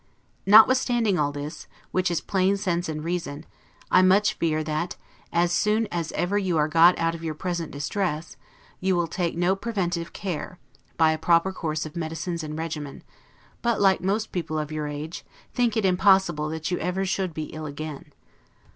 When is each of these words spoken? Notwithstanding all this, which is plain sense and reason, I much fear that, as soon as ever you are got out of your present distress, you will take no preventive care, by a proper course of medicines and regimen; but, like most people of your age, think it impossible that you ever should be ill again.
Notwithstanding 0.47 1.19
all 1.19 1.31
this, 1.31 1.67
which 1.91 2.09
is 2.09 2.21
plain 2.21 2.57
sense 2.57 2.89
and 2.89 3.03
reason, 3.03 3.45
I 3.91 4.01
much 4.01 4.33
fear 4.33 4.63
that, 4.63 4.95
as 5.31 5.51
soon 5.51 5.85
as 5.91 6.11
ever 6.13 6.39
you 6.39 6.57
are 6.57 6.67
got 6.67 6.97
out 6.97 7.13
of 7.13 7.23
your 7.23 7.35
present 7.35 7.69
distress, 7.69 8.35
you 8.79 8.95
will 8.95 9.05
take 9.05 9.37
no 9.37 9.55
preventive 9.55 10.11
care, 10.11 10.57
by 10.97 11.11
a 11.11 11.19
proper 11.19 11.53
course 11.53 11.85
of 11.85 11.95
medicines 11.95 12.41
and 12.43 12.57
regimen; 12.57 13.03
but, 13.61 13.79
like 13.79 14.01
most 14.01 14.31
people 14.31 14.57
of 14.57 14.71
your 14.71 14.87
age, 14.87 15.23
think 15.53 15.77
it 15.77 15.85
impossible 15.85 16.49
that 16.49 16.71
you 16.71 16.79
ever 16.79 17.05
should 17.05 17.31
be 17.31 17.53
ill 17.53 17.67
again. 17.67 18.11